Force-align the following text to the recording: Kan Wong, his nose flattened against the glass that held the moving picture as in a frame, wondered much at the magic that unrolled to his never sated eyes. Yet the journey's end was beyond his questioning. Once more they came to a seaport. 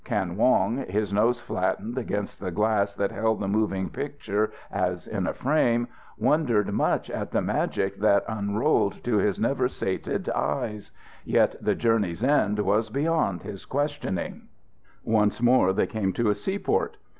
Kan 0.03 0.35
Wong, 0.35 0.77
his 0.89 1.13
nose 1.13 1.39
flattened 1.39 1.95
against 1.95 2.39
the 2.39 2.49
glass 2.49 2.95
that 2.95 3.11
held 3.11 3.39
the 3.39 3.47
moving 3.47 3.91
picture 3.91 4.51
as 4.71 5.05
in 5.05 5.27
a 5.27 5.33
frame, 5.35 5.87
wondered 6.17 6.71
much 6.73 7.07
at 7.11 7.29
the 7.29 7.41
magic 7.43 7.97
that 7.99 8.25
unrolled 8.27 9.03
to 9.03 9.17
his 9.19 9.39
never 9.39 9.69
sated 9.69 10.27
eyes. 10.31 10.89
Yet 11.23 11.55
the 11.61 11.75
journey's 11.75 12.23
end 12.23 12.57
was 12.57 12.89
beyond 12.89 13.43
his 13.43 13.63
questioning. 13.65 14.47
Once 15.03 15.39
more 15.39 15.71
they 15.71 15.85
came 15.85 16.13
to 16.13 16.29
a 16.29 16.33
seaport. 16.33 16.97